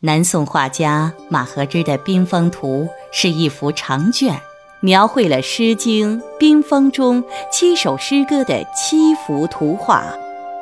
[0.00, 4.40] 南宋画家马和之的《冰封图》是一幅长卷，
[4.78, 10.04] 描绘了《诗经·冰封》中七首诗歌的七幅图画。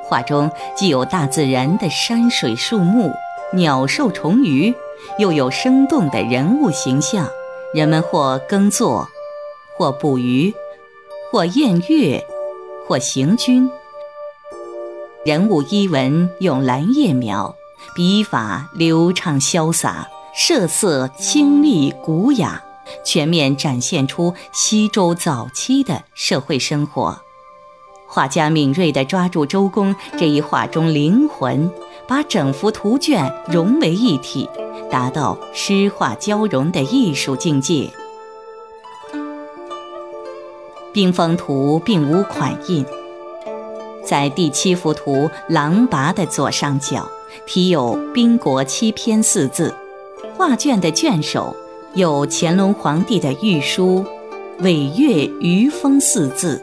[0.05, 3.13] 画中既有大自然的山水树木、
[3.53, 4.75] 鸟兽虫鱼，
[5.19, 7.29] 又有生动的人物形象。
[7.75, 9.07] 人们或耕作，
[9.77, 10.55] 或捕鱼，
[11.31, 12.25] 或宴乐，
[12.89, 13.71] 或行军。
[15.27, 17.55] 人物衣纹用蓝叶描。
[17.95, 22.63] 笔法流畅潇洒，设色清丽古雅，
[23.05, 27.19] 全面展现出西周早期的社会生活。
[28.09, 31.71] 画家敏锐地抓住周公这一画中灵魂，
[32.07, 34.49] 把整幅图卷融为一体，
[34.91, 37.91] 达到诗画交融的艺术境界。
[40.93, 42.87] 《冰封图》并无款印，
[44.05, 47.07] 在第七幅图狼拔的左上角。
[47.47, 49.75] 题有“宾国七篇”四字，
[50.37, 51.55] 画卷的卷首
[51.95, 54.05] 有乾隆皇帝的御书
[54.61, 56.63] “伟月余风”四字，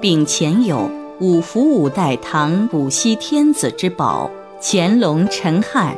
[0.00, 4.30] 并前有五福五代唐古稀天子之宝
[4.62, 5.96] 乾隆陈汉、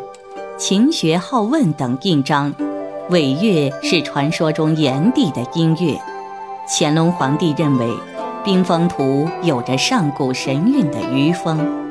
[0.59, 2.55] 勤学好问等印章。
[3.11, 6.01] 伟月是传说中炎帝的音乐。
[6.69, 7.87] 乾隆皇帝认为，
[8.45, 11.59] 《冰封图》有着上古神韵的余风。《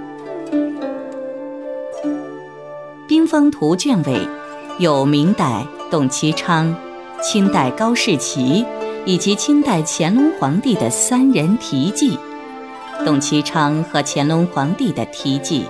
[3.32, 4.28] 封图》卷尾
[4.78, 6.76] 有明代董其昌、
[7.24, 8.66] 清代高士奇
[9.06, 12.20] 以及清代乾隆皇帝的三人题记。
[13.06, 15.64] 董其昌和乾隆皇帝的题记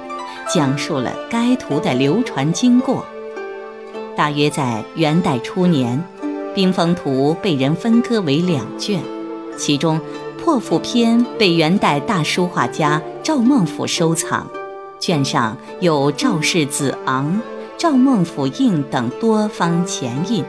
[0.51, 3.05] 讲述了该图的流传经过。
[4.15, 6.03] 大约在元代初年，
[6.55, 8.99] 《冰封图》被人分割为两卷，
[9.55, 9.99] 其中
[10.43, 14.49] 《破腹篇》被元代大书画家赵孟俯收藏。
[15.01, 17.41] 卷上有赵氏子昂、
[17.75, 20.45] 赵孟俯印等多方前印，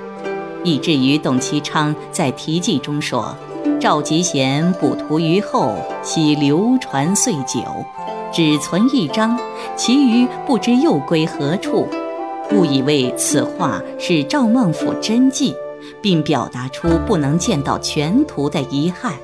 [0.62, 3.34] 以至于董其昌在题记中说
[3.80, 7.62] ：“赵吉贤补图于后，悉流传岁久，
[8.30, 9.38] 只存一张，
[9.74, 11.88] 其余不知又归何处。”
[12.52, 15.54] 误以为此画是赵孟俯真迹，
[16.02, 19.14] 并表达出不能见到全图的遗憾。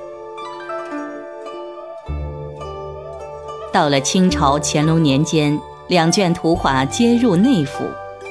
[3.79, 5.57] 到了清朝乾隆年间，
[5.87, 7.85] 两卷图画皆入内府。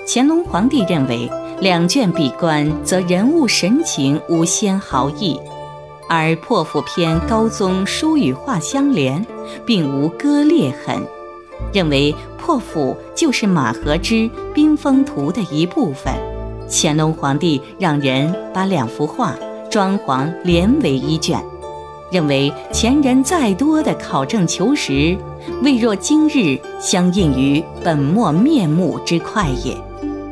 [0.07, 1.27] 乾隆皇帝认为，
[1.59, 5.41] 两卷比观，则人物神情无纤毫异，
[6.07, 9.27] 而破腹篇高宗书与画相连，
[9.65, 11.03] 并无割裂痕，
[11.73, 14.15] 认为破腹就是马和之
[14.53, 16.13] 《冰封图》的一部分。
[16.69, 19.35] 乾隆皇帝让人把两幅画
[19.71, 21.43] 装潢连为一卷。
[22.11, 25.17] 认为前人再多的考证求实，
[25.63, 29.77] 未若今日相应于本末面目之快也，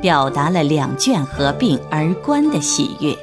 [0.00, 3.16] 表达了两卷合并而观的喜悦。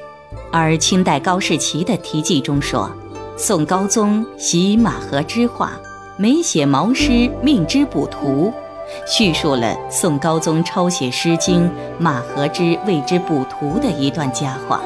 [0.51, 2.89] 而清代高士奇的题记中说，
[3.35, 5.71] 宋高宗习马和之画，
[6.15, 8.53] 每写毛诗命之补图，
[9.07, 11.63] 叙述了宋高宗抄写《诗经》，
[11.97, 14.79] 马和之为之补图的一段佳话。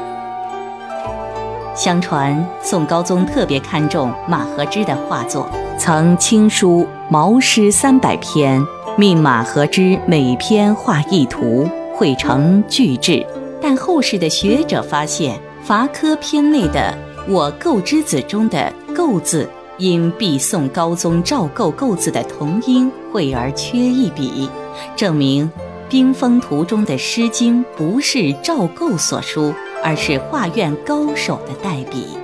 [1.78, 8.60] 相传宋高宗特别看重马和之的画作，曾亲书《毛诗三百篇》，
[8.98, 13.24] 命马和之每篇画一图，绘成巨制。
[13.62, 16.98] 但后世的学者发现，伐科篇内的
[17.30, 24.50] “我构之子”中的“构”字，因避宋高宗赵构构字的同音讳而缺一笔，
[24.96, 25.46] 证明
[25.88, 29.54] 《冰封图》中的《诗经》不是赵构所书。
[29.84, 32.18] 而是画院高手的代笔。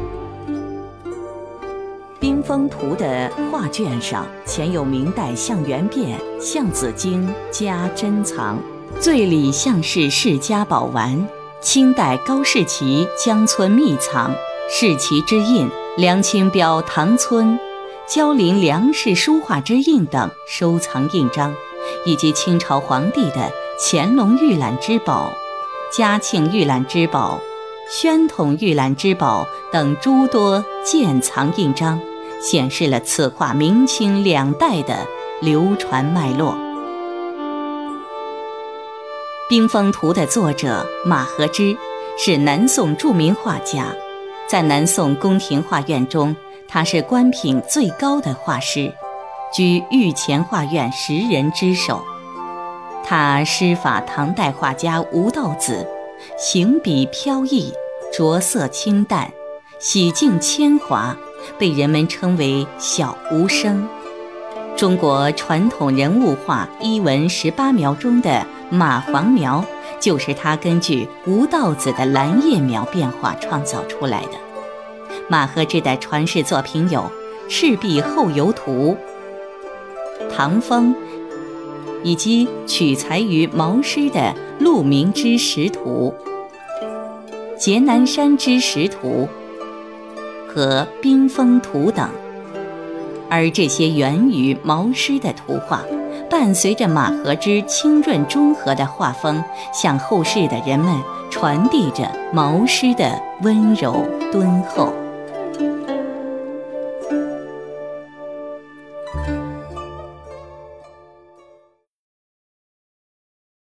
[2.20, 8.58] 《冰封图》的画卷上前有明代向元变《向子经》加珍藏，
[9.00, 11.28] 最里向是世家宝玩，
[11.60, 14.34] 清代高士奇江村秘藏，
[14.70, 17.60] 世奇之印，梁清标唐村
[18.08, 21.54] 焦林梁氏书画之印等收藏印章，
[22.06, 25.30] 以及清朝皇帝的乾隆御览之宝。
[25.96, 27.40] 嘉庆御览之宝、
[27.88, 32.00] 宣统御览之宝等诸多鉴藏印章，
[32.42, 35.06] 显示了此画明清两代的
[35.40, 36.54] 流传脉络。
[39.48, 41.78] 《冰封图》的作者马和之
[42.18, 43.86] 是南宋著名画家，
[44.48, 46.36] 在南宋宫廷画院中，
[46.68, 48.92] 他是官品最高的画师，
[49.54, 52.04] 居御前画院十人之首。
[53.06, 55.86] 他师法唐代画家吴道子，
[56.38, 57.74] 行笔飘逸，
[58.14, 59.30] 着色清淡，
[59.78, 61.16] 洗净铅华，
[61.60, 63.88] 被人们称为小吴生。
[64.78, 69.64] 中国传统人物画一文十八描中的马黄描，
[70.00, 74.32] 就是他根据吴道子的蓝叶描变化创造出来的。
[75.28, 77.02] 马和之的传世作品有
[77.50, 78.98] 《赤壁后游图》
[80.36, 80.96] 《唐风》，
[82.04, 84.20] 以及取材于毛诗的
[84.60, 86.14] 《鹿鸣之石图》
[87.60, 89.28] 《颉南山之石图》
[90.54, 92.10] 和《冰封图》等。
[93.30, 95.84] 而这些源于毛诗的图画。
[96.30, 104.92] 伴随着马和之清润中和的画风，向后世的人们传递着毛诗的温柔敦厚。